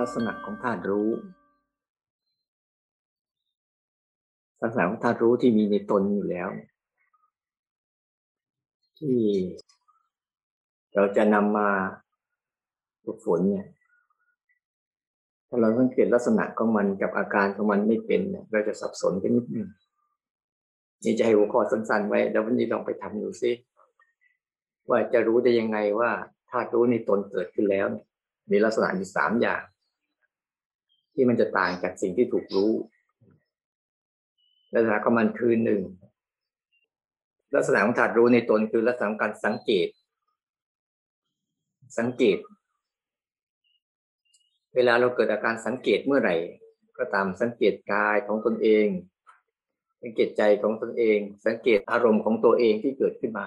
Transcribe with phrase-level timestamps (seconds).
[0.00, 1.10] ลักษณะของธาตุรู้
[4.62, 6.48] ลักษณะของธาตุรู้ที่มีในตนอยู่แล้ว
[8.98, 9.18] ที่
[10.94, 11.68] เราจะนำมา
[13.04, 13.66] ฝึกฝนเนี่ย
[15.48, 19.68] ถ้าเราสังเกตลักษณะของมันกับอาการของมันไม่เป็นเนี่ยเราจะสับสนไปนิดนึง
[21.04, 23.50] นี่จะให้หัวข้อสั้นๆไว้ แล้ววันนี้ลองไปทำดูซิ
[24.88, 26.10] ว่าจะรู้ได้ยังไงว่า
[26.50, 27.86] ธาตุรู้ในตนเกิดขึ้นแล้ว
[28.50, 29.62] มีลักษณะอยู่สามอย่าง
[31.20, 32.72] ที่มันจะต่างจากสิ่งที่ถูกรู้
[34.74, 35.82] ลักษณะของมันคือหนึ่ง
[37.54, 39.88] ลักษณะของธาตุรู้ในตนคือลักษณะของการสังเกต
[41.98, 42.38] สังเกต
[44.74, 46.36] เวลาเราเกิดอาการสังเกตเมื่อไหร่
[46.98, 48.86] ก็ตามสังเกตกายของตนเอง
[50.02, 53.46] สังเกตใจของตนเอง สังเกตอารมณ์ของตัวเองที่เกิดขึ้นมา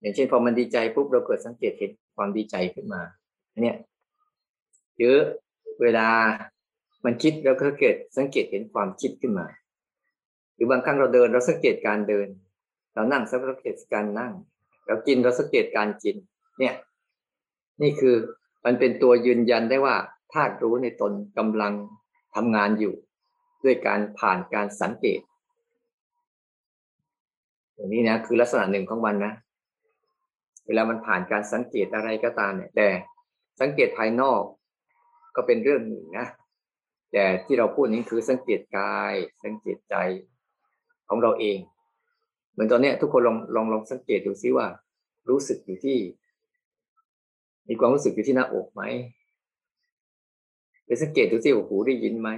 [0.00, 3.02] อย่างเช่นพอมันดีใจปุ๊บเราเกิดสังเกตเห็นความดีใจขึ้นมา
[3.62, 3.76] เนี่ย
[4.96, 5.16] หรือ
[5.82, 6.08] เวลา
[7.04, 9.46] มันคิดเราก็เกิดสังเกตเห็นความคิดขึ้นมา
[10.54, 12.28] หรือบางครั้งเราเดินเราสังเกตการเดิน
[12.94, 14.32] เรานั่งสังเกตการนั่ง
[14.86, 16.16] เรากินเราสังเกตการกิน
[16.58, 16.74] เนี่ย
[17.82, 18.16] นี่คือ
[18.64, 19.96] มันเป็นตัวยืนยันได้ว่า
[20.32, 21.72] ธาตุรู้ในตนกำลัง
[22.34, 22.94] ทำงานอยู่
[23.64, 25.20] ด้วยการผ่านการสังเกต
[27.74, 29.32] อย่างนี้นะคือลักษณะหนึ่งของมันนะ
[30.66, 32.88] เวลามันผ่านการสังเกตอะไรก็ตามเนี่ยแต่
[33.60, 34.42] สังเกตภายนอก
[35.36, 36.26] ก็เป็นเรื่องหนึ่งนะ
[37.12, 39.94] แต่ที่เราพูดนี้คือสังเกตกายสังเกตใจ
[41.08, 41.58] ของเราเอง
[42.52, 44.66] เหมือนตอนนี้ทุกคนลองลองลองสังเกตดูซิว่า
[45.28, 45.98] รู้สึกอยู่ที่
[47.68, 48.82] มีความรู้สึกอยู่ที่หน้าอกไหม
[50.84, 52.28] ไปสังเกตดูซิว่าหูได้ยินไหม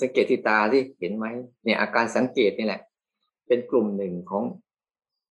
[0.00, 1.26] สังเกตที่ตาที่เห็นไหม
[1.64, 2.80] เนี่ยอาการสังเกตนี่แหละ
[3.46, 4.44] เป็นกลุ่มหนึ่งของ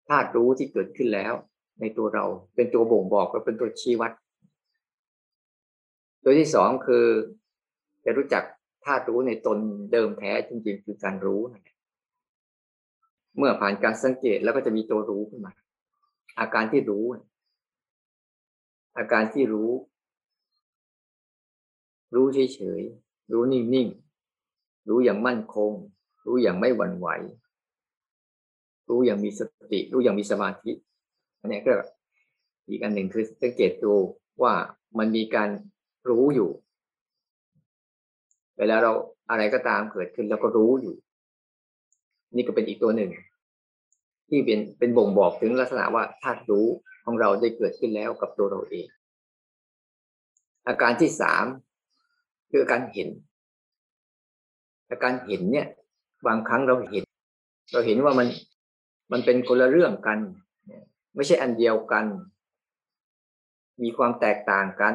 [0.09, 1.33] ธาตุรู้ที่เกิดขึ้นแล้ว
[1.81, 4.13] ในตัวเราเป็นตัวบ่งบอกและเป็นตัวชี้วัด
[6.29, 7.07] ตัวที่สองคือ
[8.05, 8.45] จะรู้จัก
[8.85, 9.59] ธาตุรู้ในตน
[9.93, 11.41] เดิมแท้จริง ๆ คือการรู้
[13.37, 15.53] เมื่อผ่านการสังเกตแล้วก็จะมีตัวรู้ขึ้นมา
[16.41, 17.05] อาการที่รู้
[18.99, 19.71] อาการที่รู้
[22.15, 25.73] รู้เฉยๆรู้นิ่งๆรู้อย่างมั่นคง
[26.27, 27.09] รู้อย่างไม่หวั่นไหว
[28.89, 29.41] รู้อย่างมีส
[29.73, 30.73] ติ รู้อย่างมีสมาธิ
[31.41, 31.73] อันนี้ก็
[32.69, 33.95] อีกอันหนึ่งคือสังเกตดู
[34.43, 34.55] ว่า
[34.99, 35.51] มันมีการ
[36.11, 36.51] รู้อยู่
[38.59, 38.93] เวลาเรา
[39.31, 40.95] อะไรก็ตามเกิดขึ้นแล้วก็รู้อยู่
[42.35, 43.11] นี่ก็เป็นอีกตัวหนึ่ง
[44.29, 46.67] ที่เป็นเป็นบ่งบอกถึงลักษณะว่าธาตุรู้
[47.05, 48.87] ของเราได้เกิดขึ้นแล้วกับตัวเราเอง
[50.69, 51.45] อาการที่สาม
[52.51, 53.09] คือการเห็น
[54.91, 55.67] อาการเห็นเนี่ย
[56.27, 57.05] บางครั้งเราเห็น
[57.73, 58.29] เราเห็นว่ามัน
[59.13, 60.19] มันเป็นคนละเรื่องกัน
[61.15, 62.05] ไม่ใช่อันเดียวกัน
[63.83, 64.95] มีความแตกต่างกัน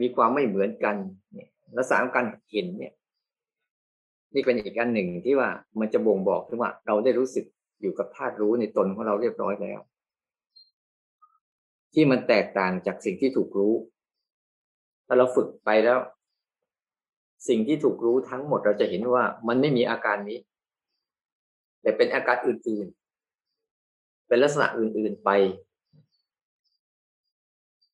[0.00, 0.96] มีความไม่เหมือนกัน
[1.32, 2.92] เนี่ยลักษณะการเห็นเนี่ย
[4.34, 5.48] นี่เป็นอีกอันหนึ่งที่ว่า
[5.80, 7.44] มันจะบ่งบอกถึงว่า เราได้รู้สึก
[7.80, 9.80] อยู่กับธาตุรู้ในตนของเราเรียบร้อยแล้ว
[11.94, 13.74] ที่มันแตกต่างจากสิ่งที่ถูกรู้
[15.06, 15.98] ถ้าเราฝึกไปแล้ว
[17.48, 20.38] สิ่งที่ถูกรู้ทั้งหมดเราจะเห็นว่ามันไม่มีอาการนี้
[21.82, 25.30] แต่เป็นอาการอื่นๆ เป็นลักษณะอื่นๆไป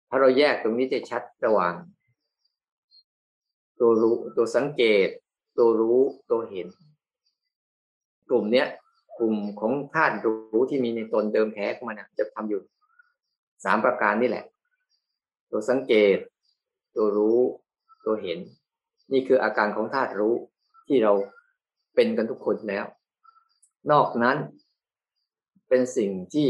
[0.08, 1.74] ถ้าเราแยกตรงนี้จะชัดระหว่าง
[3.80, 5.08] ตัวรู้ตัวสังเกต
[5.58, 6.00] ตัวรู้
[6.30, 6.68] ตัวเห็น
[8.28, 8.66] กลุ่มเนี้ย
[9.18, 12.60] กลุ่มของธาตุรู้ที่มีในตนเดิมแท้ของมันจะทำอยู่
[13.64, 14.44] สามประการนี่แหละ
[15.50, 16.16] ตัวสังเกต
[16.96, 17.38] ตัวรู้
[18.04, 18.38] ตัวเห็น
[19.12, 20.34] นี่คืออาการของธาตุรู้
[20.88, 21.12] ที่เรา
[21.94, 22.84] เป็นกันทุกคนแล้ว
[23.92, 24.36] นอกนั้น
[25.68, 26.48] เป็นสิ่งที่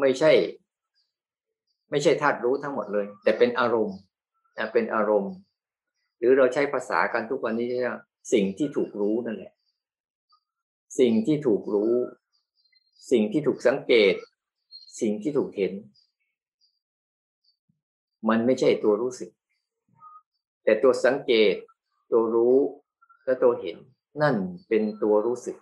[0.00, 0.32] ไม่ใช่
[1.92, 3.96] ไม่ใช่ธาตุรู้ทั้งหมดเลย แต่เป็นอารมณ์
[4.58, 5.32] นะเป็นอารมณ์
[6.18, 7.96] หรือเราใช้ภาษากันทุกวันนี้เรีย
[8.32, 9.52] สิ่งที่ถูกรู้นั่นแหละ
[10.98, 11.92] สิ่งที่ถูกรู้
[13.10, 14.14] สิ่งที่ถูกสังเกต
[15.00, 15.72] สิ่งที่ถูกเห็น
[18.28, 19.30] มันไม่ใช่ตัวรู้สึก
[20.64, 21.54] แต่ตัวสังเกต
[22.12, 22.56] ตัวรู้
[23.24, 23.76] และตัวเห็น
[24.22, 24.36] นั่น
[24.68, 25.56] เป็นตัวรู้สึก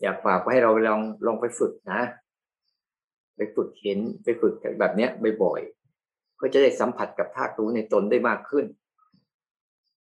[0.00, 2.00] อยากฝากไว้ให้เราลองลองไปฝึกนะ
[3.56, 5.10] ฝึกเห็นไปฝึกแบบเนี้ย
[5.42, 8.66] บ่อยๆเพื่อจะได้สัมผัสกับธาตุรู้ในตนได้มากขึ้น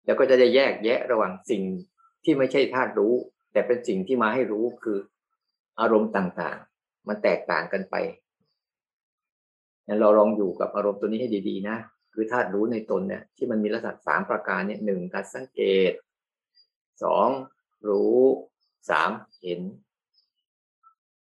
[0.06, 1.64] แล้วก็จะได้แยกแยะระหว่างสิ่ง
[2.24, 3.14] ที่ไม่ใช่ธาตุรู้
[3.54, 4.98] แต่เป็นสิ่งที่มาให้รู้คือ
[5.80, 7.96] อารมณ์ต่างๆ มันแตกต่างกันไป
[10.02, 11.78] เราลองอยู่กับอารมณ์ตัวนี้ให้ดีๆนะ
[12.14, 15.92] คือธาตุรู้ในตนเนี่ยที่มันมีลักษณะสามประการเนี่ยหนึ่งการสังเกต
[17.04, 17.28] สอง
[17.88, 18.20] รู้
[18.90, 19.10] สาม
[19.42, 19.62] เห็น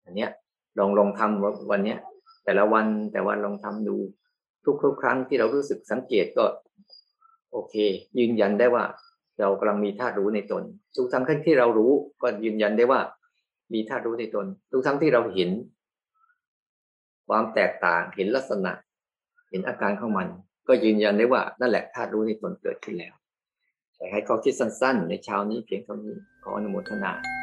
[0.04, 0.30] อันเนี้ย
[0.78, 2.00] ลองลองทำวันเนี้ย
[2.46, 3.96] แต่ละวันแต่วันลองทำดู
[4.66, 6.46] ทุกทุกครั้งที่เรารู้สึกสังเกตก็
[7.52, 7.76] โอเค
[8.20, 8.84] ยืนยันได้ว่า
[9.40, 10.64] เรากำลังมีธาตุรู้ในตน
[10.96, 13.02] ทุกครั้งที่เรารู้ก็ยืนยันได้ว่า
[13.74, 15.50] มีธาตุรู้ในตน ทุกครั้งที่เราเห็น
[17.28, 18.72] ความแตกต่างเห็นลักษณะ
[19.50, 20.28] เห็นอาการของมัน
[20.68, 23.14] ก็ยืนยันได้ว่านั่นแหละธาตุรู้ในตนเกิดขึ้นแล้ว
[23.96, 27.39] ใช้ให้ข้อคิดสั้น ๆ ในเช้านี้เพียงเท่านี้ขออนุโมทนา